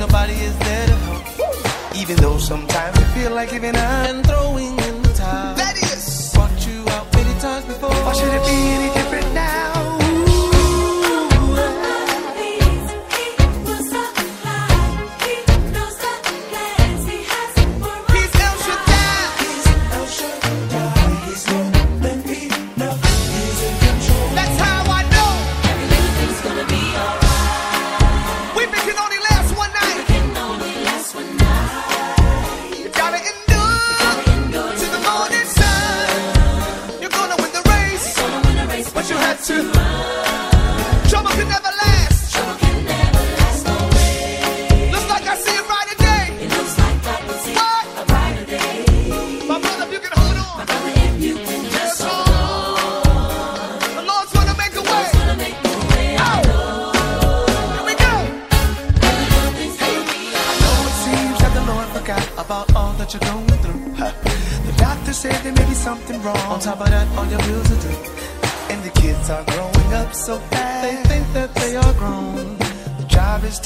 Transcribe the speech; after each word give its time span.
Nobody 0.00 0.32
is 0.32 0.56
there 0.60 0.86
to 0.86 0.96
help. 0.96 1.94
Even 1.94 2.16
though 2.16 2.38
sometimes 2.38 2.98
you 2.98 3.04
feel 3.16 3.32
like 3.32 3.50
giving 3.50 3.76
up 3.76 4.08
and 4.08 4.26
throwing 4.26 4.78
in 4.78 4.99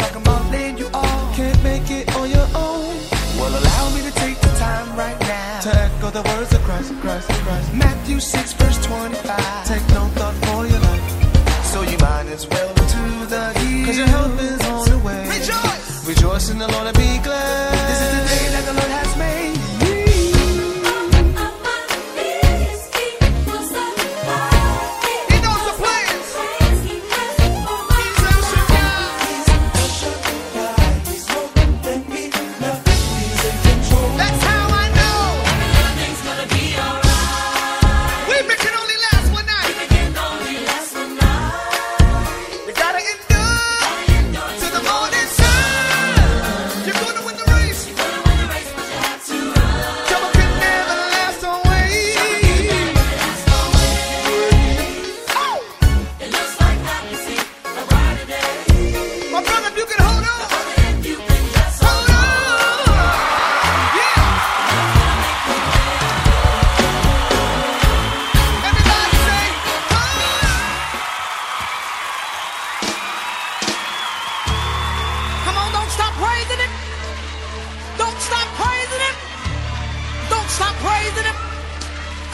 talking 0.04 0.22
about 0.22 0.50
laying 0.50 0.78
you 0.78 0.88
off. 0.92 1.37
Can't 1.37 1.62
make 1.62 1.91
it 1.91 2.15
on 2.16 2.28
your 2.31 2.48
own. 2.54 2.94
Well, 3.38 3.53
allow 3.60 3.94
me 3.94 4.03
to 4.03 4.12
take 4.12 4.38
the 4.41 4.53
time 4.59 4.97
right 4.97 5.19
now 5.20 5.60
to 5.60 5.70
echo 5.87 6.10
the 6.10 6.22
words 6.22 6.53
of 6.54 6.62
Christ, 6.62 6.92
Christ, 7.00 7.28
Christ. 7.44 7.75
Matthew 7.75 8.20
6, 8.20 8.53
verse 8.54 8.87
25. 8.87 9.66
Take 9.66 9.87
no 9.88 10.03
thought 10.16 10.34
for 10.44 10.66
your 10.66 10.81
life. 10.88 11.04
So 11.72 11.82
you 11.82 11.98
might 11.98 12.26
as 12.37 12.47
well 12.48 12.75
to 12.75 13.03
the 13.26 13.44
hill. 13.59 13.87
Cause 13.87 13.97
your 13.97 14.06
help 14.06 14.41
is 14.41 14.60
on 14.66 14.91
the 14.91 14.98
way. 14.98 15.28
Rejoice. 15.28 16.06
Rejoice 16.06 16.50
in 16.50 16.59
the 16.59 16.69
Lord 16.69 16.87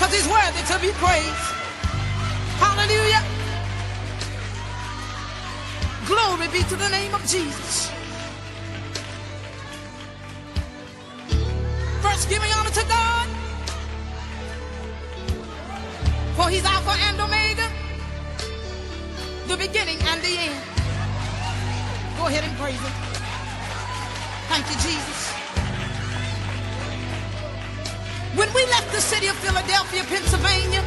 because 0.01 0.15
he's 0.15 0.29
worthy 0.29 0.63
to 0.67 0.79
be 0.81 0.91
praised. 0.99 1.47
Hallelujah. 2.59 3.23
Glory 6.07 6.49
be 6.49 6.63
to 6.69 6.77
the 6.77 6.89
name 6.89 7.15
of 7.15 7.21
Jesus. 7.27 7.91
First, 12.03 12.29
give 12.29 12.43
me 12.43 12.49
honor 12.57 12.71
to 12.71 12.85
God. 12.89 13.29
For 16.37 16.49
he's 16.49 16.65
Alpha 16.65 16.97
and 17.09 17.21
Omega, 17.21 17.69
the 19.49 19.57
beginning 19.57 19.99
and 20.09 20.21
the 20.23 20.37
end. 20.39 20.65
Go 22.17 22.27
ahead 22.27 22.45
and 22.45 22.57
praise 22.57 22.81
him. 22.81 22.93
Thank 24.49 24.67
you, 24.69 24.77
Jesus. 24.77 25.40
When 28.35 28.53
we 28.55 28.65
left 28.67 28.93
the 28.93 29.01
city 29.01 29.27
of 29.27 29.37
Philadelphia, 29.37 30.05
Pennsylvania, 30.05 30.85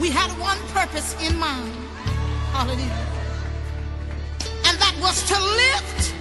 we 0.00 0.10
had 0.10 0.30
one 0.38 0.58
purpose 0.74 1.14
in 1.22 1.38
mind. 1.38 1.72
Hallelujah. 2.50 3.06
And 4.66 4.76
that 4.78 4.94
was 5.00 5.22
to 5.28 5.38
lift 5.38 6.14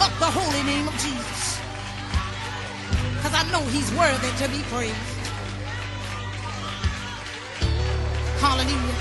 up 0.00 0.12
the 0.20 0.30
holy 0.30 0.62
name 0.62 0.86
of 0.86 0.94
Jesus. 0.94 1.58
Because 3.16 3.34
I 3.34 3.42
know 3.50 3.60
he's 3.74 3.90
worthy 3.94 4.30
to 4.38 4.48
be 4.48 4.62
praised. 4.70 4.94
Hallelujah. 8.38 8.94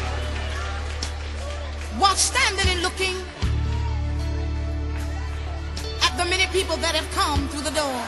While 1.99 2.15
standing 2.15 2.67
and 2.69 2.81
looking 2.81 3.15
the 6.17 6.25
many 6.25 6.47
people 6.47 6.75
that 6.77 6.95
have 6.95 7.09
come 7.11 7.47
through 7.49 7.61
the 7.61 7.75
door. 7.77 8.01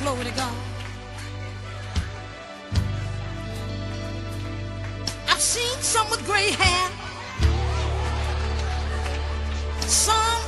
Glory 0.00 0.24
to 0.24 0.36
God. 0.36 0.54
I've 5.28 5.40
seen 5.40 5.76
some 5.80 6.08
with 6.08 6.24
gray 6.24 6.50
hair. 6.52 6.90
Some 9.88 10.42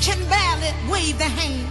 can 0.00 0.18
barely 0.30 0.72
wave 0.90 1.18
their 1.18 1.28
hand. 1.28 1.68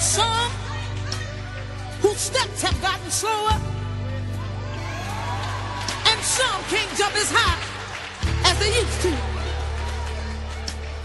Some 0.00 0.50
whose 2.00 2.18
steps 2.18 2.62
have 2.62 2.80
gotten 2.80 3.10
slower. 3.10 3.60
And 6.06 6.20
some 6.22 6.62
can't 6.72 6.96
jump 6.96 7.14
as 7.16 7.30
high 7.30 7.63
they 8.64 8.80
used 8.80 9.00
to. 9.02 9.10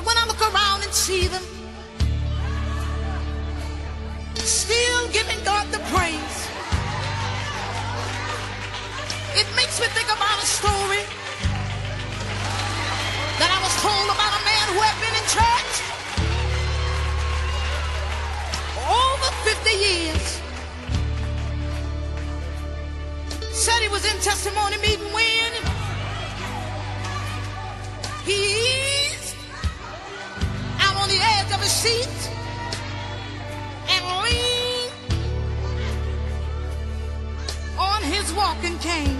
When 0.07 0.15
I 0.15 0.23
look 0.27 0.41
around 0.41 0.83
and 0.83 0.93
see 0.93 1.27
them, 1.27 1.43
still 4.35 5.07
giving 5.09 5.43
God 5.43 5.67
the 5.75 5.79
praise, 5.91 6.39
it 9.35 9.47
makes 9.59 9.75
me 9.81 9.87
think 9.91 10.07
about 10.07 10.37
a 10.39 10.47
story 10.47 11.03
that 13.39 13.49
I 13.51 13.59
was 13.65 13.73
told 13.83 14.07
about 14.07 14.33
a 14.39 14.43
man 14.51 14.65
who 14.71 14.79
had 14.87 14.97
been 15.03 15.15
in 15.19 15.25
church 15.37 15.73
over 18.87 19.29
50 19.43 19.75
years. 19.87 20.25
Said 23.51 23.81
he 23.81 23.89
was 23.89 24.05
in 24.05 24.17
testimony 24.21 24.77
meeting 24.77 25.11
when 25.11 25.68
he's 28.29 29.35
out 30.79 30.95
on 31.01 31.09
the 31.09 31.19
edge 31.35 31.51
of 31.51 31.59
his 31.61 31.71
seat 31.71 32.17
and 33.89 34.01
leaned 34.23 34.93
on 37.77 38.01
his 38.03 38.31
walking 38.33 38.77
cane. 38.79 39.17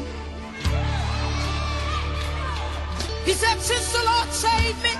He 3.25 3.33
said, 3.33 3.59
since 3.59 3.91
the 3.91 4.03
Lord 4.05 4.29
saved 4.29 4.81
me, 4.83 4.93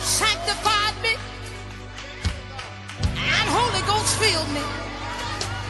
sanctified 0.00 0.96
me, 1.02 1.14
and 3.16 3.46
Holy 3.58 3.82
Ghost 3.86 4.18
filled 4.18 4.50
me, 4.54 4.64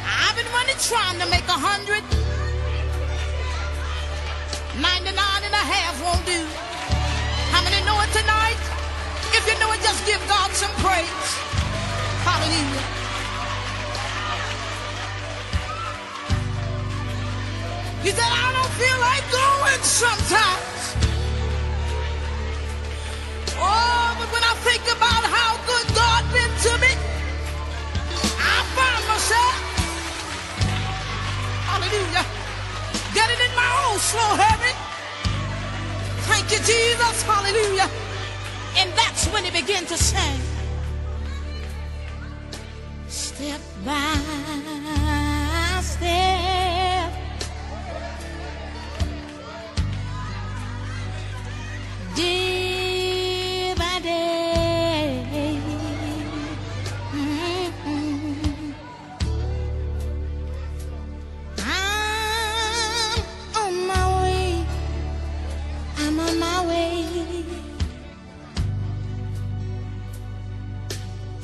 I've 0.05 0.37
been 0.37 0.51
running 0.53 0.77
trying 0.79 1.19
to 1.21 1.27
make 1.31 1.47
a 1.49 1.59
hundred. 1.69 2.03
99 4.81 5.05
and 5.05 5.53
a 5.53 5.65
half 5.69 6.01
won't 6.01 6.25
do. 6.25 6.41
How 7.53 7.61
many 7.61 7.77
know 7.85 8.01
it 8.01 8.09
tonight? 8.17 8.57
If 9.37 9.45
you 9.45 9.53
know 9.61 9.71
it, 9.73 9.81
just 9.85 10.01
give 10.07 10.21
God 10.29 10.51
some 10.53 10.73
praise. 10.81 11.29
Hallelujah. 12.25 13.03
He 18.01 18.11
said, 18.11 18.25
I 18.25 18.49
don't 18.57 18.73
feel 18.81 18.99
like 18.99 19.25
going 19.29 19.83
sometimes. 19.85 20.97
Oh, 23.61 24.17
but 24.19 24.29
when 24.33 24.43
I 24.43 24.55
think 24.65 24.83
about 24.89 25.23
how 25.29 25.61
good 25.69 25.87
God 25.95 26.25
been 26.33 26.49
to 26.49 26.73
me, 26.81 26.97
I 28.41 28.57
find 28.73 29.05
myself, 29.07 29.55
hallelujah, 31.69 32.25
slow 33.99 34.35
habit. 34.37 34.77
Thank 36.29 36.51
you, 36.53 36.59
Jesus, 36.59 37.23
hallelujah. 37.23 37.91
And 38.77 38.91
that's 38.93 39.27
when 39.29 39.45
he 39.45 39.51
began 39.51 39.85
to 39.87 39.97
sing. 39.97 40.41
Step 43.09 43.61
by 43.85 44.62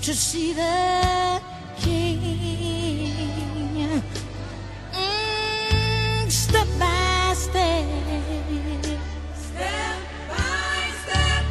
to 0.09 0.15
see 0.15 0.55
the 0.55 1.39
King. 1.77 3.13
Mm, 4.95 6.31
step 6.31 6.67
by 6.79 7.35
step. 7.37 7.85
Step 9.37 9.99
by 10.31 10.93
step. 11.03 11.45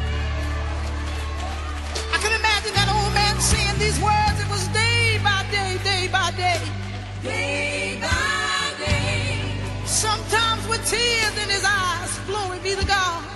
I 2.12 2.18
can 2.18 2.32
imagine 2.32 2.74
that 2.74 2.88
old 2.98 3.14
man 3.14 3.38
saying 3.38 3.78
these 3.78 4.00
words. 4.00 4.40
It 4.42 4.50
was 4.50 4.66
day 4.74 5.20
by 5.22 5.46
day, 5.52 5.78
day 5.84 6.08
by 6.10 6.32
day. 6.32 6.60
Day 7.22 7.98
by 8.00 8.74
day. 8.84 9.54
Sometimes 9.86 10.66
with 10.66 10.84
tears 10.90 11.38
in 11.44 11.48
his 11.48 11.64
eyes. 11.64 12.18
Glory 12.26 12.58
be 12.58 12.74
to 12.74 12.84
God. 12.84 13.27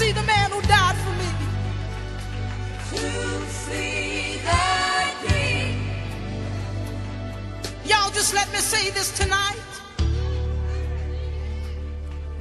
See 0.00 0.12
the 0.12 0.22
man 0.22 0.50
who 0.50 0.62
died 0.62 0.96
for 1.04 1.14
me. 1.20 1.30
To 2.90 3.02
see 3.64 4.40
the 4.48 4.66
King. 5.26 5.74
Y'all 7.84 8.10
just 8.18 8.32
let 8.32 8.50
me 8.50 8.60
say 8.72 8.88
this 8.96 9.10
tonight. 9.20 9.60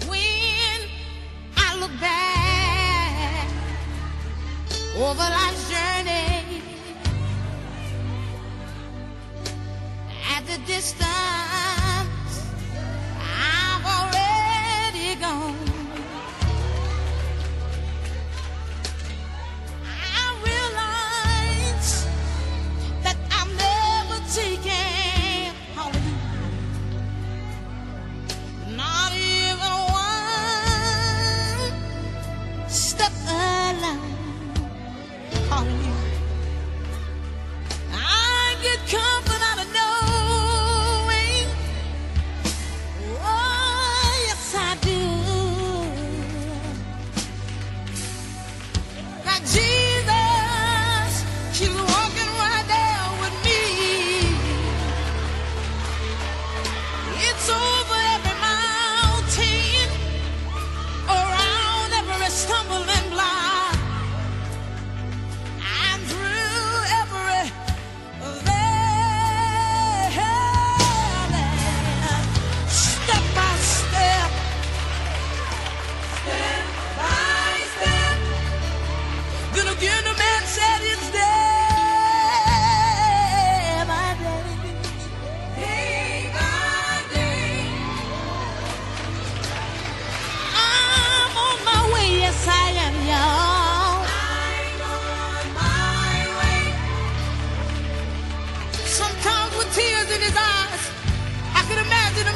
When 0.08 0.80
I 1.68 1.70
look 1.82 1.96
back 2.00 3.50
over 4.96 5.28
life's 5.40 5.66
journey 5.74 6.62
at 10.34 10.42
the 10.48 10.58
distance 10.66 11.39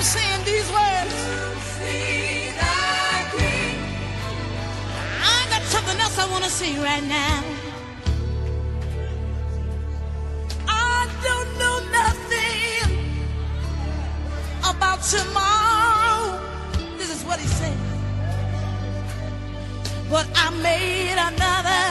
saying 0.03 0.43
these 0.43 0.69
words. 0.69 1.15
I 5.31 5.45
got 5.49 5.61
something 5.63 5.97
else 5.99 6.19
I 6.19 6.29
want 6.29 6.43
to 6.43 6.49
sing 6.49 6.77
right 6.81 7.03
now. 7.03 7.43
I 10.67 11.07
don't 11.27 11.51
know 11.61 11.77
nothing 11.99 12.85
about 14.71 15.01
tomorrow. 15.03 16.39
This 16.97 17.09
is 17.09 17.23
what 17.23 17.39
he 17.39 17.47
said. 17.47 17.77
But 20.09 20.27
I 20.35 20.49
made 20.61 21.17
another 21.31 21.83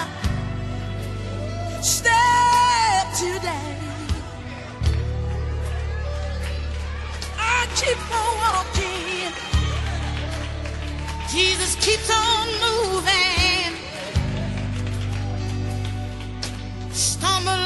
step. 1.83 2.22
keeps 7.75 8.11
on 8.12 8.31
walking. 8.43 9.33
Jesus 11.31 11.75
keeps 11.76 12.11
on 12.11 12.47
moving. 12.64 13.73
Stumble 16.93 17.62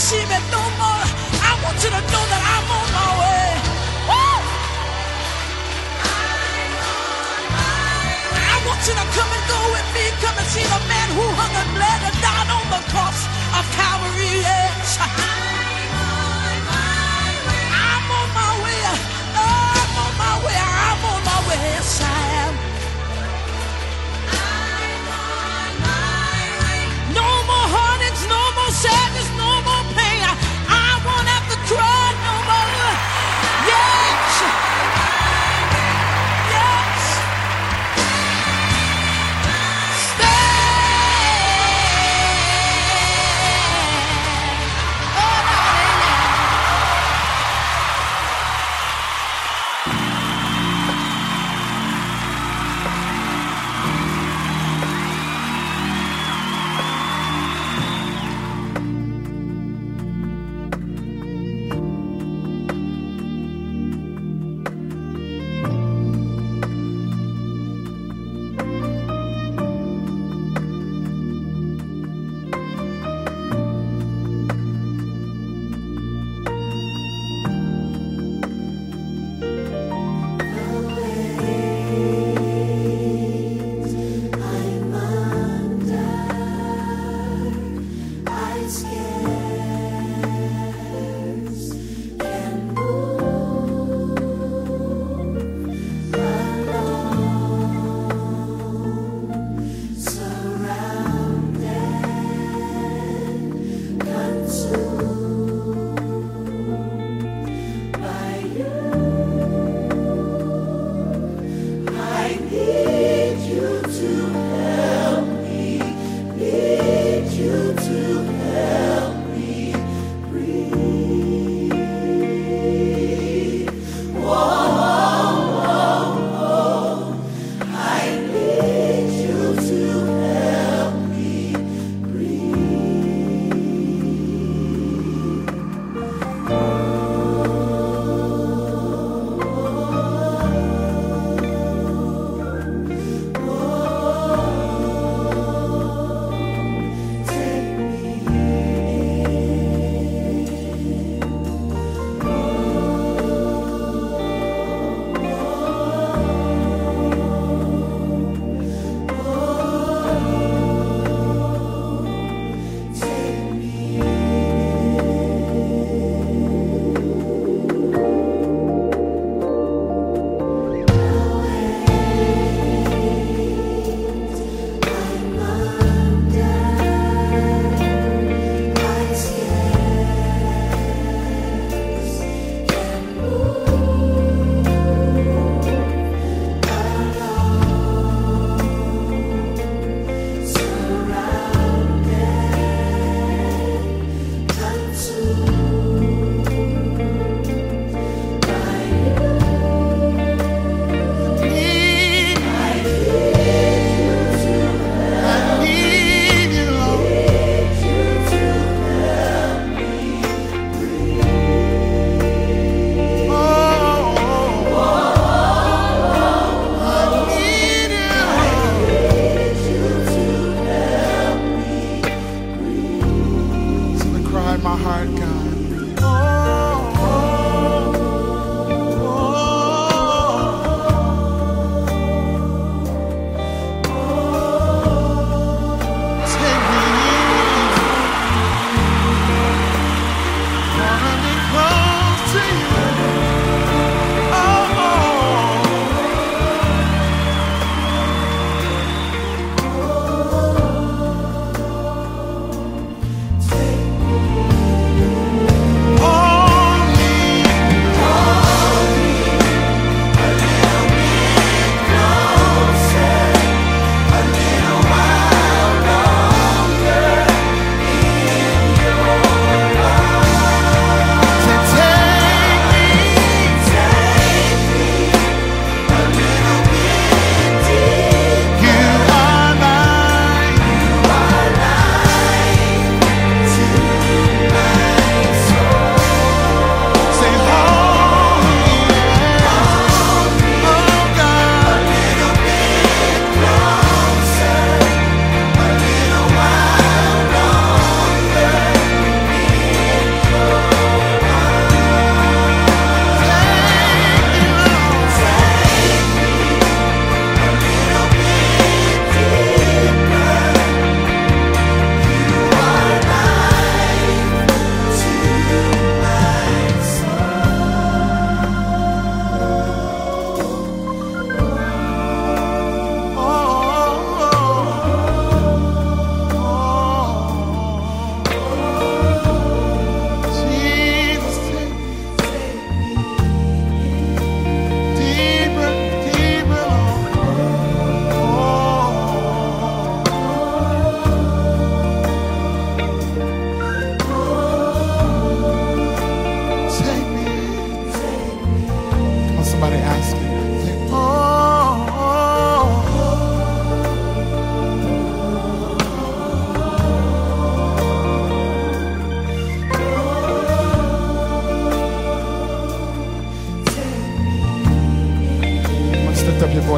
see 0.00 0.24
me 0.32 0.38
no 0.50 0.62
more. 0.80 1.04
I 1.44 1.52
want 1.62 1.76
you 1.84 1.90
to 1.92 2.02
know 2.12 2.24
that 2.32 2.42
I'm 2.54 2.68
on 2.72 2.88
my 2.96 3.10
way. 3.20 3.48
Woo! 4.08 4.40
I 8.32 8.56
want 8.64 8.80
you 8.88 8.94
to 8.96 9.06
come 9.12 9.30
and 9.36 9.44
go 9.44 9.60
with 9.76 9.88
me. 9.92 10.04
Come 10.24 10.36
and 10.40 10.48
see 10.48 10.64
the 10.64 10.80
man 10.88 11.08
who 11.12 11.24
hung 11.36 11.52
and 11.52 11.70
bled 11.76 12.00
and 12.08 12.16
died 12.24 12.48
on 12.48 12.64
the 12.72 12.80
cross 12.88 13.28
of 13.52 13.64
Calvary. 13.76 14.40
Yes. 14.40 15.59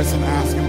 Voice 0.02 0.14
and 0.14 0.24
ask 0.24 0.61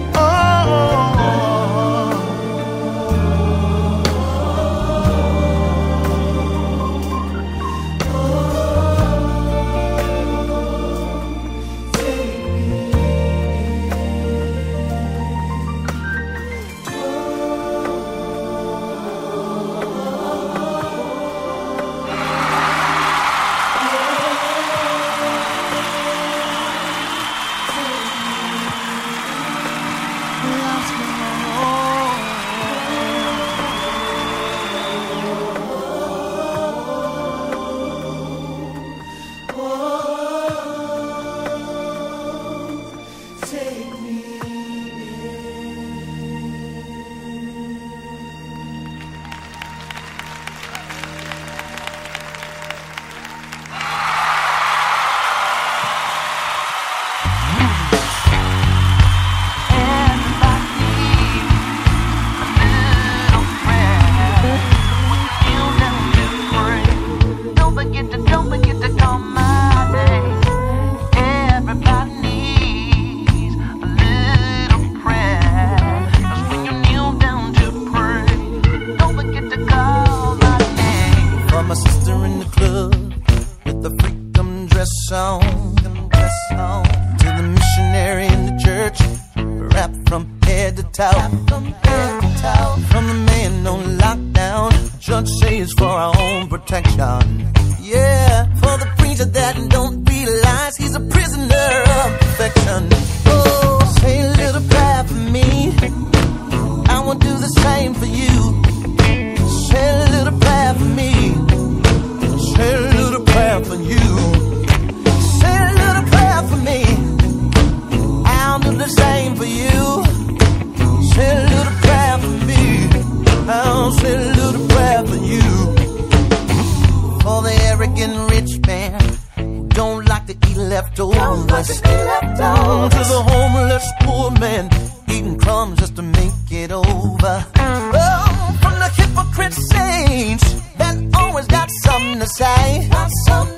the 142.24 142.30
side. 142.30 142.88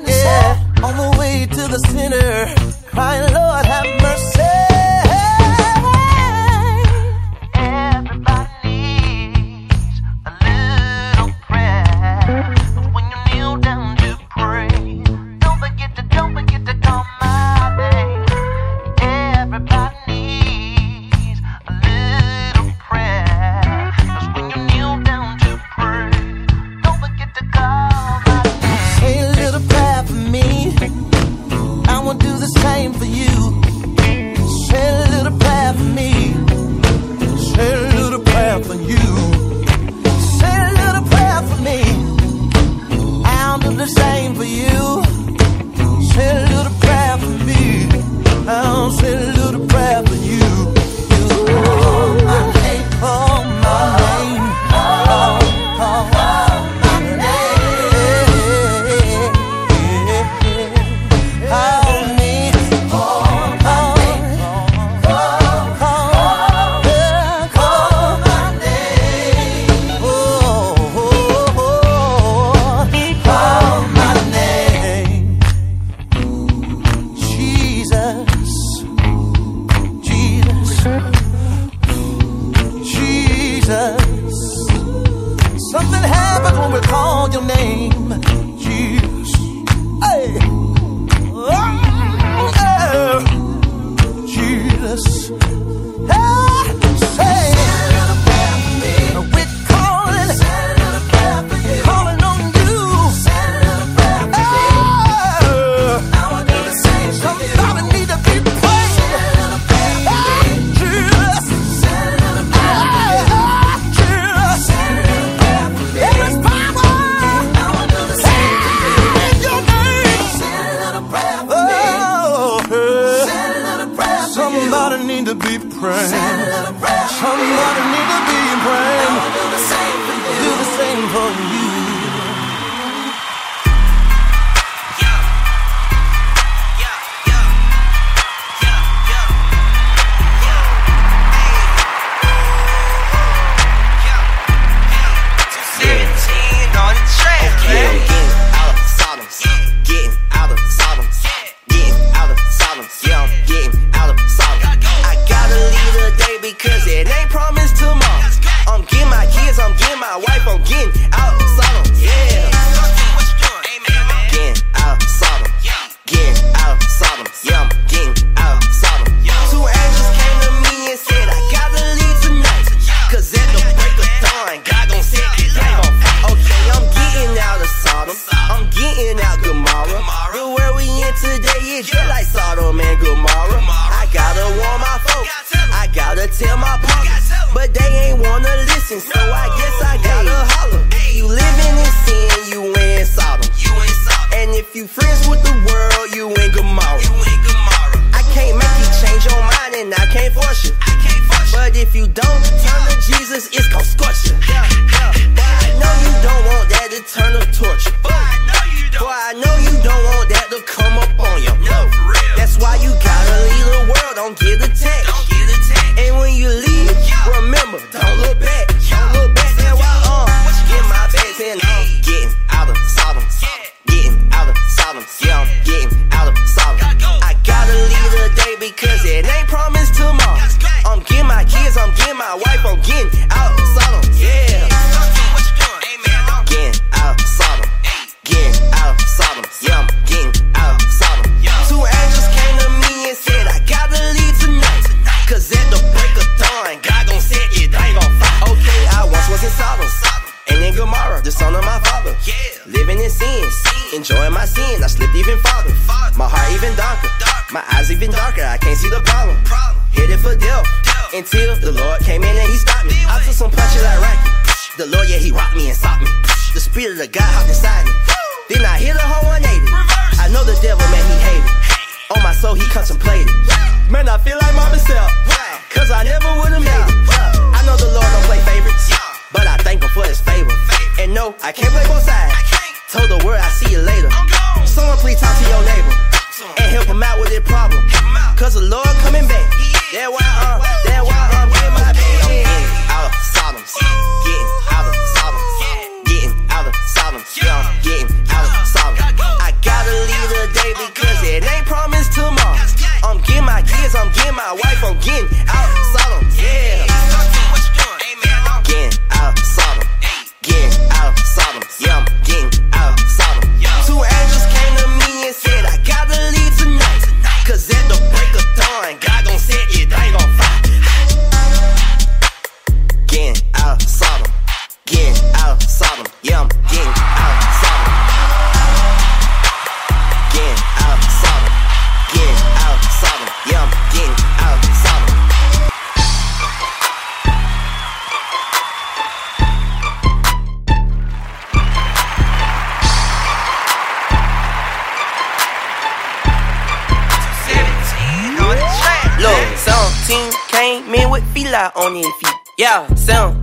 Yeah, 0.08 0.86
on 0.86 0.94
the 0.98 1.10
way 1.20 1.46
to 1.46 1.64
the 1.74 1.80
center. 1.90 2.25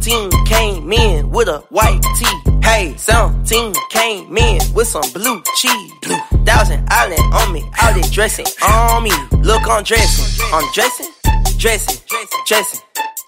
17 0.02 0.44
came 0.46 0.92
in 0.92 1.30
with 1.30 1.46
a 1.46 1.58
white 1.70 2.02
tee. 2.16 2.50
Hey, 2.64 2.92
17 2.96 3.72
came 3.90 4.36
in 4.36 4.60
with 4.74 4.88
some 4.88 5.08
blue 5.12 5.40
cheese. 5.54 5.92
Blue 6.02 6.18
thousand 6.44 6.84
island 6.90 7.22
on 7.32 7.52
me, 7.52 7.62
all 7.80 7.94
this 7.94 8.10
dressing 8.10 8.46
on 8.66 9.04
me. 9.04 9.12
Look, 9.42 9.62
I'm 9.68 9.84
dressing, 9.84 10.44
I'm 10.52 10.64
dressing, 10.72 11.06
dressing, 11.56 12.02
dressing, 12.46 12.80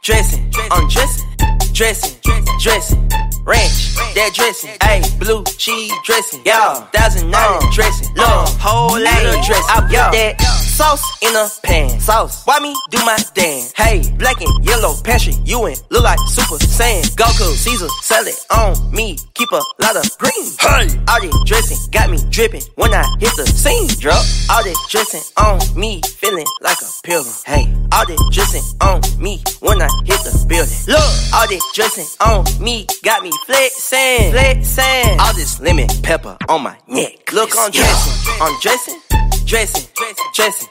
dressing, 0.03 0.51
I'm 0.73 0.89
dressing, 0.89 1.29
dressing, 1.73 2.21
dressing. 2.59 3.09
Ranch, 3.45 3.95
that 4.17 4.33
dressing, 4.35 4.71
ayy, 4.81 5.19
blue 5.21 5.45
cheese 5.45 5.93
dressing, 6.03 6.41
yeah, 6.45 6.75
thousand 6.91 7.33
island 7.33 7.73
dressing, 7.73 8.09
look, 8.17 8.49
whole 8.59 8.99
lot 8.99 9.27
of 9.27 9.45
dressing. 9.47 9.69
I 9.69 9.81
put 9.83 9.91
that 9.93 10.54
sauce 10.75 11.05
in 11.23 11.35
a 11.37 11.49
pan, 11.63 12.01
sauce. 12.01 12.45
Why 12.45 12.59
me 12.59 12.75
do 12.91 12.99
my 13.05 13.17
dance? 13.35 13.73
Hey, 13.77 14.03
black 14.19 14.41
and 14.41 14.65
yellow 14.65 14.95
pantry, 15.05 15.35
you 15.45 15.67
in 15.67 15.77
look 15.91 16.03
like 16.03 16.19
Super 16.27 16.59
Saiyan. 16.59 17.03
Goku, 17.15 17.47
Caesar, 17.55 17.89
salad 18.03 18.35
on 18.51 18.75
me, 18.93 19.17
keep 19.35 19.51
a 19.53 19.63
lot 19.81 19.97
of 19.97 20.07
green. 20.19 20.47
Hey, 20.59 20.89
all 21.09 21.21
this 21.21 21.37
dressing 21.47 21.79
got 21.93 22.11
me 22.11 22.19
dripping 22.31 22.63
when 22.75 22.93
I 22.93 23.05
hit 23.21 23.31
the 23.37 23.47
scene. 23.47 23.87
Drop 24.01 24.25
all 24.51 24.65
this 24.65 24.79
dressing 24.91 25.23
on 25.39 25.61
me, 25.79 26.01
feeling 26.03 26.47
like 26.61 26.79
a 26.83 26.91
pilgrim. 27.05 27.35
Hey, 27.47 27.73
all 27.93 28.07
this 28.07 28.21
dressing 28.33 28.65
on 28.81 29.01
me 29.23 29.43
when 29.61 29.81
I 29.81 29.89
hit 30.05 30.19
the 30.27 30.35
building. 30.49 30.75
Look, 30.89 31.11
all 31.35 31.47
this 31.47 31.65
dressing 31.75 32.11
on 32.21 32.45
me 32.61 32.87
got 33.05 33.23
me 33.23 33.31
flexing, 33.47 34.33
flexing. 34.33 35.21
All 35.21 35.35
this 35.35 35.61
lemon 35.61 35.87
pepper 36.03 36.37
on 36.49 36.65
my 36.65 36.77
neck. 36.89 37.33
Look, 37.33 37.51
I'm 37.57 37.71
dressing, 37.71 38.43
I'm 38.43 38.59
dressing, 38.61 38.99
dressing, 39.47 39.89
dressing, 40.35 40.69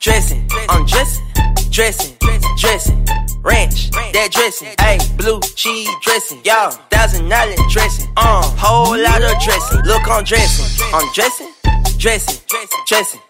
dressing. 0.00 0.48
I'm 0.68 0.84
dressing, 0.86 1.24
dressing, 1.70 2.16
dressing. 2.56 3.04
Ranch, 3.42 3.90
that 3.90 4.30
dressing, 4.32 4.68
ayy, 4.78 5.16
blue 5.16 5.40
cheese 5.54 5.88
dressing, 6.02 6.40
y'all, 6.44 6.70
thousand 6.90 7.32
island 7.32 7.60
dressing, 7.70 8.10
uh, 8.16 8.42
whole 8.58 8.98
lot 8.98 9.22
of 9.22 9.40
dressing. 9.40 9.82
Look, 9.82 10.02
I'm 10.08 10.24
dressing, 10.24 10.84
I'm 10.92 11.12
dressing, 11.14 11.52
dressing, 11.96 12.40
dressing, 12.86 13.20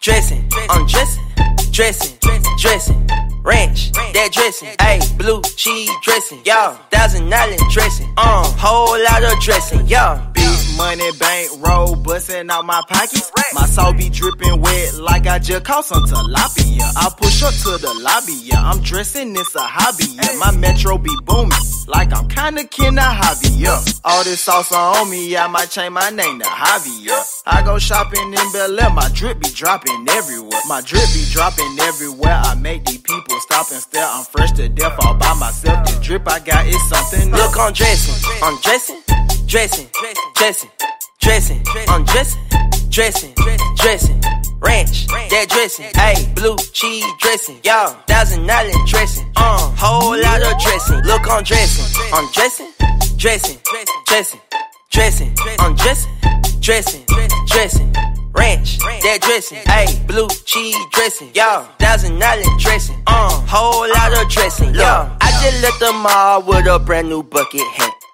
dressing. 0.00 0.48
I'm 0.70 0.86
dressing, 0.86 1.24
dressing, 1.72 2.18
dressing. 2.58 3.06
Ranch, 3.42 3.92
that 3.92 4.30
dressing, 4.32 4.68
ayy, 4.78 5.18
blue 5.18 5.42
cheese 5.56 5.90
dressing, 6.02 6.40
y'all, 6.46 6.74
thousand 6.90 7.32
island 7.32 7.60
dressing, 7.70 8.12
uh, 8.16 8.44
whole 8.56 8.98
lot 9.04 9.22
of 9.22 9.38
dressing, 9.42 9.86
y'all. 9.86 10.35
Money 10.76 11.10
bank 11.18 11.50
roll 11.66 11.96
bustin' 11.96 12.50
out 12.50 12.64
my 12.64 12.82
pockets. 12.88 13.32
My 13.54 13.66
soul 13.66 13.92
be 13.92 14.10
dripping 14.10 14.60
wet 14.60 14.94
like 14.94 15.26
I 15.26 15.38
just 15.38 15.64
caught 15.64 15.84
some 15.84 16.04
tilapia. 16.04 16.82
I 16.96 17.10
push 17.16 17.42
up 17.42 17.54
to 17.64 17.78
the 17.80 17.92
lobby, 18.02 18.34
yeah. 18.42 18.60
I'm 18.60 18.80
dressing, 18.82 19.34
it's 19.36 19.54
a 19.54 19.60
hobby, 19.60 20.04
yeah. 20.12 20.36
My 20.38 20.50
metro 20.52 20.98
be 20.98 21.10
booming 21.24 21.52
like 21.86 22.12
I'm 22.12 22.28
kinda 22.28 22.64
kinda 22.64 23.02
hobby, 23.02 23.48
yeah. 23.56 23.80
All 24.04 24.22
this 24.24 24.42
sauce 24.42 24.72
on 24.72 25.08
me, 25.10 25.36
I 25.36 25.46
might 25.46 25.70
change 25.70 25.92
my 25.92 26.10
name 26.10 26.40
to 26.40 26.46
Javi, 26.46 27.06
yeah. 27.06 27.22
I 27.46 27.62
go 27.62 27.78
shopping 27.78 28.32
in 28.32 28.52
Bel 28.52 28.78
Air, 28.78 28.90
my 28.90 29.08
drip 29.14 29.40
be 29.40 29.48
dropping 29.50 30.06
everywhere. 30.10 30.60
My 30.66 30.80
drip 30.80 31.06
be 31.14 31.24
dropping 31.30 31.78
everywhere. 31.80 32.40
I 32.44 32.54
make 32.54 32.84
these 32.84 32.98
people 32.98 33.40
stop 33.40 33.70
and 33.70 33.80
stare. 33.80 34.04
I'm 34.04 34.24
fresh 34.24 34.52
to 34.52 34.68
death 34.68 34.96
all 35.04 35.14
by 35.14 35.32
myself. 35.34 35.86
The 35.86 35.98
drip 36.02 36.28
I 36.28 36.40
got 36.40 36.66
is 36.66 36.88
something. 36.88 37.30
Look, 37.30 37.56
I'm 37.58 37.72
dressing, 37.72 38.30
I'm 38.42 38.58
dressing, 38.62 39.00
dressing, 39.56 39.88
dressing, 40.34 40.70
dressing. 41.18 41.62
I'm 41.88 42.04
dressing, 42.04 42.42
dressing, 42.90 43.34
dressing. 43.76 44.20
Ranch, 44.60 45.06
that 45.06 45.46
dressing, 45.48 45.86
ayy, 45.96 46.34
blue 46.34 46.56
cheese 46.74 47.06
dressing, 47.20 47.56
y'all, 47.64 47.96
thousand 48.06 48.50
island 48.50 48.86
dressing, 48.86 49.32
uh, 49.36 49.74
whole 49.78 50.20
lot 50.20 50.42
of 50.42 50.60
dressing. 50.60 51.00
Look, 51.04 51.22
I'm 51.30 51.42
dressing, 51.42 51.88
dressing, 52.34 52.68
dressing, 53.16 53.58
dressing, 54.06 54.40
dressing. 54.90 55.34
Dressing, 56.60 57.04
dressing, 57.06 57.06
dressing. 57.46 57.92
Ranch, 58.34 58.78
that 58.78 59.20
dressing, 59.22 59.58
ayy, 59.68 60.06
blue 60.06 60.28
cheese 60.44 60.76
dressing, 60.92 61.30
y'all, 61.34 61.64
thousand 61.78 62.22
island 62.22 62.60
dressing, 62.60 63.02
uh, 63.06 63.30
whole 63.48 63.88
lot 63.88 64.22
of 64.22 64.28
dressing. 64.28 64.74
Yeah, 64.74 65.16
I 65.22 65.30
just 65.42 65.62
left 65.62 65.80
the 65.80 65.92
mall 65.92 66.42
with 66.42 66.66
a 66.66 66.78
brand 66.78 67.08
new 67.08 67.22
bucket 67.22 67.62
hat. 67.62 68.05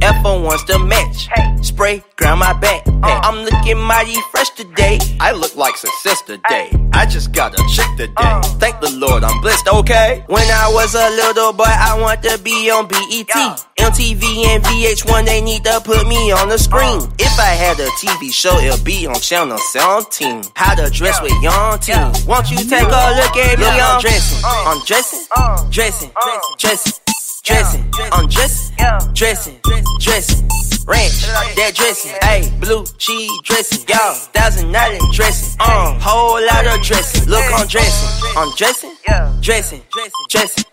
F1 0.00 0.44
wants 0.44 0.64
to 0.64 0.78
match. 0.78 1.28
Hey. 1.34 1.56
Spray, 1.62 2.02
ground 2.16 2.40
my 2.40 2.52
back. 2.52 2.84
Hey. 2.84 2.92
Uh. 3.02 3.20
I'm 3.22 3.44
looking 3.44 3.78
mighty 3.78 4.14
fresh 4.30 4.50
today. 4.50 4.98
I 5.20 5.32
look 5.32 5.56
like 5.56 5.76
success 5.76 6.22
today. 6.22 6.70
I 6.92 7.06
just 7.06 7.32
got 7.32 7.54
a 7.58 7.62
chick 7.74 7.86
today. 7.96 8.12
Uh. 8.16 8.42
Thank 8.58 8.80
the 8.80 8.90
Lord 8.90 9.24
I'm 9.24 9.40
blessed, 9.40 9.68
okay? 9.68 10.24
When 10.28 10.42
I 10.42 10.70
was 10.72 10.94
a 10.94 11.10
little 11.10 11.52
boy, 11.52 11.64
I 11.66 11.98
want 12.00 12.22
to 12.22 12.38
be 12.38 12.70
on 12.70 12.86
BET. 12.86 13.28
Yeah. 13.28 13.56
MTV 13.78 14.46
and 14.46 14.62
VH1, 14.64 15.24
they 15.24 15.40
need 15.40 15.64
to 15.64 15.80
put 15.84 16.06
me 16.06 16.30
on 16.32 16.48
the 16.48 16.58
screen. 16.58 17.00
Uh. 17.02 17.10
If 17.18 17.38
I 17.38 17.54
had 17.58 17.80
a 17.80 17.88
TV 17.98 18.32
show, 18.32 18.56
it'll 18.58 18.84
be 18.84 19.06
on 19.06 19.16
channel 19.16 19.58
17. 19.58 20.44
How 20.54 20.74
to 20.74 20.90
dress 20.90 21.18
yeah. 21.18 21.22
with 21.22 21.42
young 21.42 21.78
teens. 21.78 21.88
Yeah. 21.88 22.26
Won't 22.26 22.50
you 22.50 22.58
take 22.58 22.86
a 22.86 23.04
look 23.18 23.36
at 23.36 23.58
me? 23.58 23.64
Look, 23.64 23.74
I'm 23.74 24.00
dressing. 24.00 24.44
I'm 24.44 24.84
dressing. 24.84 25.70
Dressing. 25.70 26.10
Dressing 26.58 27.07
dressing, 27.48 27.84
I'm 28.12 28.28
dressing, 28.28 28.76
dressing, 29.14 29.56
dressing, 30.00 30.44
ranch, 30.84 31.24
that 31.56 31.72
dressing, 31.74 32.12
ayy, 32.28 32.52
blue 32.60 32.84
cheese 32.98 33.32
dressing, 33.42 33.88
y'all, 33.88 34.12
thousand 34.36 34.76
island 34.76 35.00
dressing, 35.14 35.56
uh, 35.58 35.96
whole 35.98 36.36
lot 36.44 36.66
of 36.68 36.84
dressing, 36.84 37.24
look, 37.24 37.44
I'm 37.56 37.66
dressing, 37.66 38.28
I'm 38.36 38.52
dressing, 38.54 38.92
dressing, 39.40 39.80
dressing, 40.28 40.64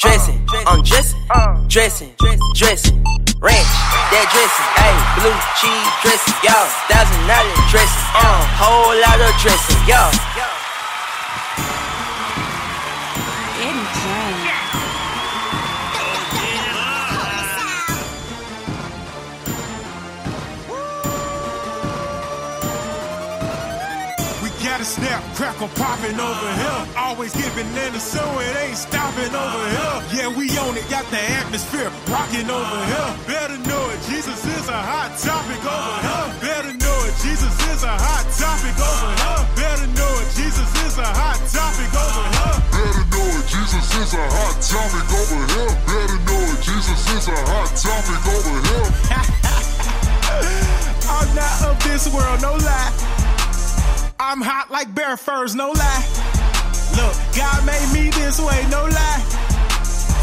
dressing, 0.00 0.40
I'm 0.64 0.82
dressing, 0.82 1.20
dressing, 1.68 2.16
dressing, 2.56 2.96
ranch, 3.44 3.72
that 4.08 4.24
dressing, 4.32 4.68
ayy, 4.80 5.00
blue 5.20 5.36
cheese 5.60 5.92
dressing, 6.00 6.36
y'all, 6.48 6.68
thousand 6.88 7.28
island 7.28 7.64
dressing, 7.68 8.08
uh, 8.16 8.40
whole 8.56 8.96
lot 9.04 9.20
of 9.20 9.32
dressing, 9.36 9.80
y'all. 9.84 10.32
Crackle 25.34 25.68
popping 25.80 26.20
over 26.20 26.52
here. 26.60 26.86
Always 26.96 27.32
giving 27.32 27.66
in 27.66 27.92
the 27.92 28.00
so 28.00 28.20
it 28.40 28.56
ain't 28.56 28.76
stopping 28.76 29.32
over 29.32 29.64
here. 29.72 30.02
Yeah, 30.12 30.28
we 30.28 30.52
own 30.60 30.76
it, 30.76 30.84
got 30.90 31.06
the 31.08 31.20
atmosphere 31.40 31.90
rocking 32.08 32.48
over 32.48 32.84
here. 32.86 33.16
Better 33.26 33.58
know 33.64 33.90
it, 33.90 34.00
Jesus 34.08 34.44
is 34.44 34.68
a 34.68 34.76
hot 34.76 35.16
topic 35.18 35.64
over 35.64 35.96
here. 36.04 36.28
Better 36.44 36.72
know 36.76 36.98
it, 37.08 37.16
Jesus 37.24 37.56
is 37.72 37.82
a 37.82 37.96
hot 37.96 38.28
topic 38.36 38.76
over 38.76 39.10
here. 39.20 39.42
Better 39.56 39.88
know 39.96 40.12
it, 40.20 40.28
Jesus 40.36 40.68
is 40.84 41.00
a 41.00 41.08
hot 41.08 41.40
topic 41.48 41.88
over 41.96 42.28
here. 42.36 42.60
Better 42.72 43.04
know 43.08 43.24
it, 43.32 43.48
Jesus 43.48 43.88
is 44.04 44.12
a 44.12 44.24
hot 44.36 44.60
topic 44.60 45.08
over 45.08 45.40
here. 45.48 45.72
Better 45.88 46.20
know 46.28 46.44
it, 46.52 46.60
Jesus 46.60 47.00
is 47.16 47.32
a 47.32 47.38
hot 47.48 47.72
topic 47.72 48.20
over 48.28 48.52
here. 48.68 48.88
I'm 51.12 51.28
not 51.34 51.64
of 51.64 51.82
this 51.84 52.12
world, 52.12 52.42
no 52.42 52.52
lie. 52.60 53.21
I'm 54.22 54.38
hot 54.38 54.70
like 54.70 54.94
bear 54.94 55.16
furs, 55.18 55.58
no 55.58 55.74
lie. 55.74 56.04
Look, 56.94 57.10
God 57.34 57.66
made 57.66 57.90
me 57.90 58.06
this 58.14 58.38
way, 58.38 58.62
no 58.70 58.86
lie. 58.86 59.22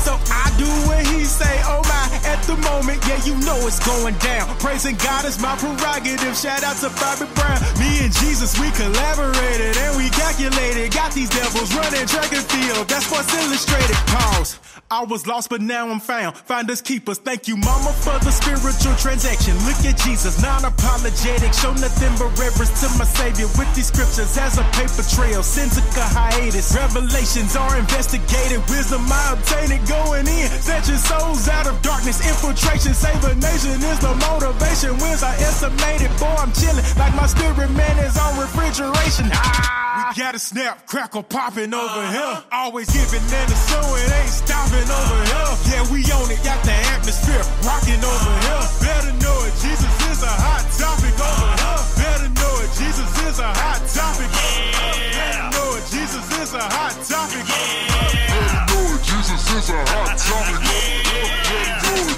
So 0.08 0.16
I 0.16 0.48
do 0.56 0.72
what 0.88 1.04
he 1.12 1.28
say, 1.28 1.52
oh 1.68 1.84
my, 1.84 2.08
at 2.24 2.40
the 2.48 2.56
moment, 2.64 3.04
yeah, 3.04 3.20
you 3.28 3.36
know 3.44 3.60
it's 3.68 3.84
going 3.84 4.16
down. 4.24 4.48
Praising 4.64 4.96
God 5.04 5.26
is 5.28 5.36
my 5.44 5.52
prerogative. 5.60 6.32
Shout 6.32 6.64
out 6.64 6.80
to 6.80 6.88
Bobby 6.96 7.28
Brown. 7.36 7.60
Me 7.76 8.00
and 8.00 8.16
Jesus, 8.24 8.56
we 8.56 8.72
collaborated 8.72 9.76
and 9.76 9.92
we 10.00 10.08
calculated. 10.16 10.96
Got 10.96 11.12
these 11.12 11.30
devils 11.30 11.76
running 11.76 12.08
track 12.08 12.32
and 12.32 12.48
field. 12.48 12.88
That's 12.88 13.12
what's 13.12 13.28
illustrated. 13.36 14.00
Pause. 14.08 14.69
I 14.92 15.06
was 15.06 15.28
lost, 15.28 15.54
but 15.54 15.62
now 15.62 15.88
I'm 15.88 16.00
found. 16.00 16.36
find 16.36 16.66
Finders 16.66 16.82
keepers. 16.82 17.20
Thank 17.20 17.48
you, 17.48 17.56
mama, 17.58 17.94
for 17.94 18.18
the 18.26 18.34
spiritual 18.34 18.98
transaction. 18.98 19.54
Look 19.70 19.78
at 19.86 20.02
Jesus, 20.02 20.42
non-apologetic. 20.42 21.54
Show 21.54 21.78
nothing 21.78 22.10
but 22.18 22.34
reverence 22.42 22.74
to 22.82 22.90
my 22.98 23.06
savior 23.06 23.46
with 23.54 23.70
these 23.78 23.94
scriptures 23.94 24.34
as 24.34 24.58
a 24.58 24.66
paper 24.74 25.06
trail. 25.06 25.46
Sins 25.46 25.78
a 25.78 25.84
hiatus. 26.10 26.74
Revelations 26.74 27.56
are 27.56 27.78
investigated. 27.78 28.66
Wisdom 28.66 29.06
I 29.06 29.38
obtained 29.38 29.78
it 29.78 29.86
going 29.86 30.26
in. 30.26 30.50
Set 30.58 30.88
your 30.90 30.98
souls 30.98 31.46
out 31.48 31.70
of 31.70 31.78
darkness. 31.86 32.26
Infiltration, 32.26 32.98
save 32.98 33.22
a 33.30 33.36
nation 33.38 33.78
is 33.78 34.00
the 34.02 34.10
motivation. 34.26 34.98
Wins 35.06 35.22
I 35.22 35.38
estimated. 35.38 36.10
Boy, 36.18 36.34
I'm 36.34 36.50
chilling 36.58 36.82
like 36.98 37.14
my 37.14 37.30
spirit 37.30 37.70
man 37.78 37.96
is 38.02 38.18
on 38.18 38.42
refrigeration. 38.42 39.30
Ah. 39.38 39.70
We 40.10 40.22
got 40.22 40.34
a 40.34 40.40
snap, 40.40 40.88
crackle 40.88 41.24
popping 41.24 41.74
over 41.74 42.08
here. 42.10 42.44
Always 42.52 42.90
giving 42.90 43.22
and 43.22 43.52
it 43.52 44.12
ain't 44.14 44.30
stopping 44.30 44.79
over 44.88 45.20
here. 45.28 45.52
Yeah, 45.68 45.84
we 45.92 46.00
own 46.16 46.32
it, 46.32 46.40
got 46.44 46.64
the 46.64 46.76
atmosphere 46.96 47.44
rocking 47.68 48.00
over 48.00 48.34
here. 48.48 48.64
Better 48.80 49.14
know 49.20 49.36
it, 49.44 49.54
Jesus 49.60 49.92
is 50.08 50.24
a 50.24 50.32
hot 50.32 50.64
topic 50.78 51.16
over 51.20 51.52
here. 51.60 51.82
Better 52.00 52.30
know 52.32 52.54
it, 52.64 52.72
Jesus 52.80 53.10
is 53.28 53.40
a 53.40 53.52
hot 53.52 53.82
topic. 53.90 54.30
Better 54.32 55.50
know 55.52 55.76
it, 55.76 55.84
Jesus 55.92 56.26
is 56.40 56.54
a 56.54 56.64
hot 56.64 56.96
topic. 57.04 57.44
Better 57.44 58.64
know 58.72 58.86
it, 58.96 59.04
Jesus 59.04 59.44
is 59.52 59.70
a 59.70 59.76
hot 59.84 60.16
topic. 60.16 60.64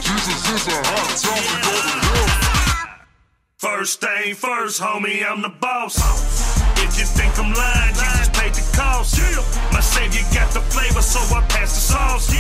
Jesus 0.02 0.42
is 0.50 0.68
a 0.68 0.80
hot 0.84 1.10
topic. 1.18 1.62
First 3.58 4.02
thing 4.02 4.36
first, 4.36 4.82
homie, 4.82 5.24
I'm 5.26 5.42
the 5.42 5.50
boss. 5.50 6.61
If 6.82 6.98
you 6.98 7.06
think 7.06 7.38
I'm 7.38 7.54
lying, 7.54 7.94
Jesus 7.94 8.30
paid 8.34 8.54
the 8.58 8.66
cost. 8.74 9.14
My 9.72 9.80
savior 9.80 10.26
got 10.34 10.50
the 10.50 10.62
flavor, 10.74 11.02
so 11.02 11.22
I 11.30 11.46
pass 11.46 11.78
the 11.78 11.82
sauce. 11.94 12.34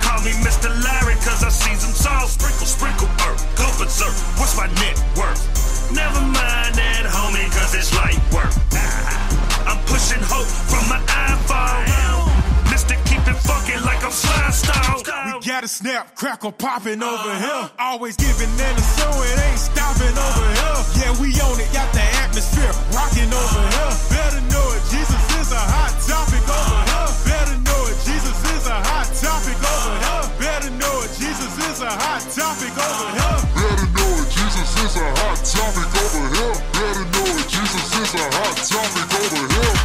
Call 0.00 0.20
me 0.24 0.32
Mr. 0.40 0.72
Larry, 0.72 1.14
cause 1.20 1.44
I 1.44 1.50
season 1.52 1.92
sauce. 1.92 2.32
Sprinkle, 2.32 2.66
sprinkle, 2.66 3.08
earth, 3.28 3.44
go 3.60 3.68
berserk. 3.76 4.16
What's 4.40 4.56
my 4.56 4.66
net 4.80 4.96
worth? 5.12 5.44
Never 5.92 6.20
mind 6.24 6.72
that, 6.74 7.04
homie, 7.04 7.46
cause 7.52 7.76
it's 7.76 7.92
light 7.92 8.18
work. 8.32 8.48
I'm 9.68 9.78
pushing 9.84 10.24
hope 10.24 10.48
from 10.48 10.88
my 10.88 11.00
iPhone. 11.28 12.32
Mr. 12.72 12.96
Keep 13.04 13.28
it 13.28 13.38
funky 13.44 13.76
like 13.84 14.02
I'm 14.02 14.10
slime 14.10 14.52
style. 14.52 15.04
We 15.36 15.46
got 15.46 15.64
a 15.64 15.68
snap, 15.68 16.16
crackle 16.16 16.52
popping 16.52 17.02
over 17.02 17.12
uh-huh. 17.12 17.60
here. 17.60 17.70
Always 17.78 18.16
giving 18.16 18.48
and 18.48 18.80
so 18.80 19.06
it 19.20 19.38
ain't 19.46 19.60
stopping 19.60 20.16
over 20.16 20.46
here. 20.48 20.80
Yeah, 20.96 21.20
we 21.20 21.28
own 21.44 21.60
it, 21.60 21.70
got 21.72 21.92
the 21.92 22.15
atmosphere 22.36 22.72
rocking 22.92 23.32
over 23.32 23.62
here. 23.72 23.92
Better 24.12 24.40
know 24.52 24.66
it, 24.76 24.82
Jesus 24.92 25.24
is 25.40 25.52
a 25.52 25.62
hot 25.72 25.96
topic 26.04 26.44
over 26.44 26.80
here. 26.84 27.08
Better 27.24 27.56
know 27.64 27.80
it, 27.88 27.96
Jesus 28.04 28.36
is 28.52 28.66
a 28.68 28.76
hot 28.76 29.08
topic 29.16 29.56
over 29.56 29.94
here. 30.04 30.24
Better 30.36 30.70
know 30.76 31.00
it, 31.00 31.10
Jesus 31.16 31.56
is 31.64 31.80
a 31.80 31.88
hot 31.88 32.20
topic 32.28 32.76
over 32.76 33.08
here. 33.16 33.40
Better 33.56 33.88
know 33.88 34.20
it, 34.20 34.28
Jesus 34.28 34.68
is 34.84 34.96
a 35.00 35.08
hot 35.16 35.40
topic 35.48 35.88
over 35.96 36.24
here. 36.36 36.56
Better 36.76 37.06
know 37.08 37.28
it, 37.40 37.48
Jesus 37.48 37.88
is 38.04 38.12
a 38.20 38.26
hot 38.36 38.56
topic 38.68 39.08
over 39.16 39.42
here. 39.54 39.75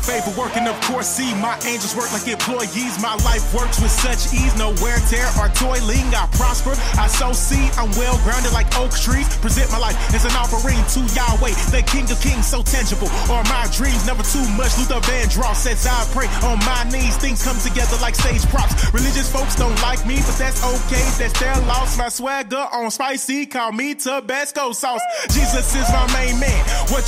Favor 0.00 0.32
working, 0.38 0.66
of 0.66 0.80
course, 0.82 1.06
see 1.06 1.34
my 1.36 1.54
angels 1.68 1.94
work 1.94 2.10
like 2.12 2.26
employees. 2.26 3.00
My 3.00 3.14
life 3.22 3.44
works 3.54 3.80
with 3.80 3.92
such 3.92 4.32
ease, 4.32 4.56
no 4.56 4.72
wear, 4.80 4.98
tear, 5.12 5.28
or 5.38 5.48
toiling. 5.54 6.08
I 6.16 6.26
prosper, 6.32 6.74
I 6.98 7.06
sow 7.06 7.32
seed, 7.32 7.70
I'm 7.76 7.90
well 8.00 8.16
grounded 8.24 8.52
like 8.52 8.66
oak 8.78 8.92
trees. 8.96 9.28
Present 9.38 9.70
my 9.70 9.78
life 9.78 9.96
as 10.14 10.24
an 10.24 10.32
offering 10.34 10.80
to 10.96 11.00
Yahweh, 11.14 11.54
the 11.70 11.84
King 11.86 12.08
of 12.10 12.18
Kings, 12.20 12.46
so 12.46 12.62
tangible. 12.62 13.12
Or 13.28 13.44
my 13.52 13.68
dreams, 13.76 14.06
never 14.06 14.24
too 14.24 14.44
much. 14.56 14.72
Luther 14.80 15.00
Vandross 15.04 15.62
says 15.68 15.86
I 15.86 16.00
pray 16.16 16.28
on 16.48 16.58
my 16.64 16.82
knees. 16.90 17.16
Things 17.16 17.44
come 17.44 17.58
together 17.60 17.96
like 18.00 18.14
stage 18.14 18.44
props. 18.48 18.72
Religious 18.92 19.30
folks 19.30 19.54
don't 19.54 19.76
like 19.82 20.04
me, 20.06 20.16
but 20.24 20.36
that's 20.40 20.64
okay. 20.64 21.04
That's 21.20 21.36
their 21.38 21.56
loss. 21.68 21.98
My 21.98 22.08
swagger 22.08 22.66
on 22.72 22.90
spicy, 22.90 23.46
call 23.46 23.72
me 23.72 23.94
Tabasco 23.94 24.72
sauce. 24.72 25.02
Jesus 25.30 25.74
is 25.76 25.88
my 25.92 26.06
main 26.14 26.40
man. 26.40 26.60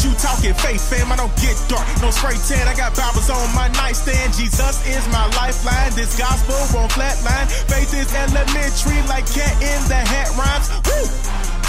You 0.02 0.10
talking, 0.18 0.52
faith 0.54 0.82
fam? 0.90 1.12
I 1.12 1.16
don't 1.16 1.30
get 1.38 1.54
dark, 1.70 1.86
no 2.02 2.10
spray 2.10 2.34
tan. 2.50 2.66
I 2.66 2.74
got 2.74 2.90
Bibles 2.98 3.30
on 3.30 3.54
my 3.54 3.70
nightstand. 3.78 4.34
Jesus 4.34 4.82
is 4.82 5.06
my 5.14 5.30
lifeline. 5.38 5.94
This 5.94 6.18
gospel 6.18 6.58
won't 6.74 6.90
flatline. 6.90 7.46
Faith 7.70 7.94
is 7.94 8.10
elementary, 8.10 8.98
like 9.06 9.30
cat 9.30 9.54
in 9.62 9.78
the 9.86 10.02
hat 10.02 10.34
rhymes. 10.34 10.74
Woo! 10.90 11.06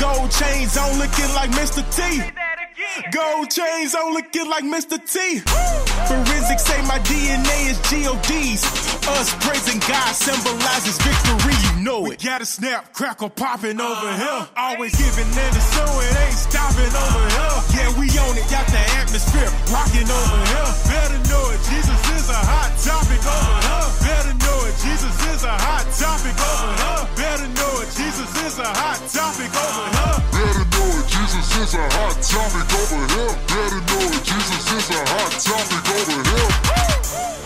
Gold 0.01 0.31
chains 0.33 0.75
on 0.77 0.97
looking 0.97 1.29
like 1.37 1.51
Mr. 1.51 1.85
T. 1.93 2.25
Gold 3.13 3.51
chains 3.51 3.93
on 3.93 4.13
looking 4.13 4.49
like 4.49 4.63
Mr. 4.65 4.97
T. 4.97 5.39
Forensics 6.09 6.65
say 6.65 6.81
my 6.89 6.97
DNA 7.05 7.69
is 7.69 7.77
GOD's. 7.85 8.65
Us 9.13 9.29
praising 9.45 9.79
God 9.85 10.13
symbolizes 10.13 10.97
victory, 10.97 11.57
know 11.83 12.05
it. 12.07 12.09
We 12.09 12.29
got 12.29 12.41
a 12.41 12.45
snap, 12.45 12.93
crackle 12.93 13.29
popping 13.29 13.79
over 13.79 14.07
uh-huh. 14.07 14.15
here. 14.15 14.47
Always 14.55 14.95
giving 14.95 15.27
in 15.27 15.51
the 15.51 15.61
so 15.75 15.83
it 15.83 16.15
ain't 16.23 16.39
stopping 16.39 16.87
over 16.87 17.23
here. 17.27 17.57
Yeah, 17.75 17.89
we 17.99 18.07
own 18.23 18.39
it, 18.39 18.47
got 18.47 18.65
the 18.71 18.79
atmosphere 18.95 19.51
rocking 19.67 20.07
over 20.07 20.39
here. 20.47 20.71
Better 20.87 21.19
know 21.27 21.43
it, 21.51 21.59
Jesus 21.67 22.01
is 22.15 22.25
a 22.31 22.39
hot 22.39 22.71
topic 22.79 23.19
over 23.19 23.55
here. 23.67 23.87
Better 23.99 24.35
know 24.39 24.57
it, 24.63 24.75
Jesus 24.79 25.15
is 25.35 25.43
a 25.43 25.55
hot 25.59 25.85
topic 25.91 26.35
over 26.39 26.71
here. 26.79 27.03
Better 27.19 27.49
know 27.51 27.71
it, 27.83 27.89
Jesus 27.91 28.31
is 28.47 28.55
a 28.63 28.69
hot 28.71 28.99
topic 29.11 29.51
over 29.51 29.85
here. 29.91 30.17
Better 30.31 30.65
know 30.71 30.87
it, 30.87 31.05
Jesus 31.11 31.47
is 31.59 31.71
a 31.75 31.83
hot 31.99 32.15
topic 32.23 32.67
over 32.79 33.01
here. 33.11 33.33
Better 33.51 33.81
know 33.83 34.03
it, 34.07 34.23
Jesus 34.23 34.63
is 34.71 34.87
a 34.95 35.01
hot 35.11 35.31
topic 35.35 35.83
over 35.99 36.19
here. 36.31 37.42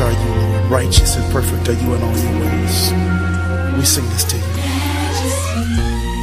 Are 0.00 0.12
you, 0.12 0.34
Lord. 0.34 0.70
Righteous 0.70 1.16
and 1.16 1.32
perfect 1.32 1.68
are 1.68 1.72
you 1.72 1.94
in 1.94 2.02
all 2.02 2.16
your 2.16 2.40
ways. 2.40 2.92
We 3.76 3.84
sing 3.84 4.08
this 4.10 4.24
to 4.24 4.36
you. 4.36 6.13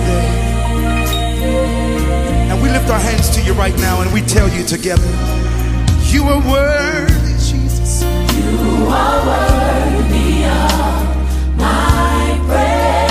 Today. 0.00 0.28
And 2.50 2.62
we 2.62 2.68
lift 2.68 2.90
our 2.90 2.98
hands 2.98 3.30
to 3.36 3.42
you 3.42 3.54
right 3.54 3.76
now 3.78 4.02
and 4.02 4.12
we 4.12 4.20
tell 4.20 4.48
you 4.48 4.64
together, 4.64 5.08
you 6.12 6.24
are 6.24 6.40
worthy, 6.44 7.32
Jesus. 7.48 8.02
You 8.02 8.88
are 8.92 9.18
worthy 9.30 10.44
of 10.44 11.56
my 11.56 12.38
praise. 12.46 13.06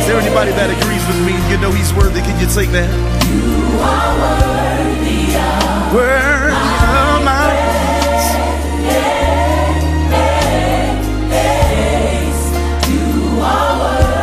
Is 0.00 0.06
there 0.06 0.18
anybody 0.18 0.52
that 0.52 0.70
agrees 0.72 1.04
with 1.06 1.20
me? 1.26 1.34
You 1.52 1.58
know 1.60 1.72
he's 1.72 1.92
worthy. 1.92 2.20
Can 2.20 2.40
you 2.40 2.46
take 2.54 2.70
that? 2.70 2.88
You 3.28 4.57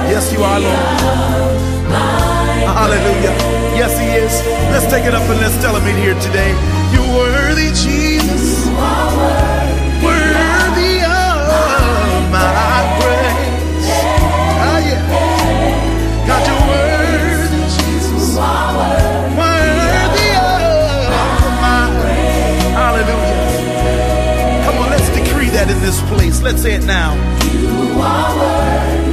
Yes, 0.07 0.31
you 0.31 0.43
are, 0.43 0.59
Lord. 0.59 0.75
Hallelujah. 2.69 3.33
Yes, 3.73 3.97
he 3.97 4.05
is. 4.13 4.45
Let's 4.69 4.85
take 4.91 5.05
it 5.05 5.15
up 5.15 5.23
and 5.23 5.39
let's 5.41 5.57
tell 5.61 5.75
him 5.75 5.87
in 5.87 5.97
here 5.97 6.13
today. 6.21 6.53
This 25.85 26.01
place. 26.09 26.41
Let's 26.41 26.63
say 26.63 26.73
it 26.73 26.83
now. 26.83 27.13
You 27.53 28.01
are 28.01 28.35
worthy 28.39 29.04